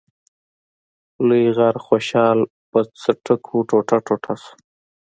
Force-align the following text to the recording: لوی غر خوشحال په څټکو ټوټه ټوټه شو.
لوی 1.27 1.45
غر 1.57 1.75
خوشحال 1.85 2.39
په 2.69 2.79
څټکو 3.01 3.55
ټوټه 3.69 3.97
ټوټه 4.05 4.33
شو. 4.41 4.51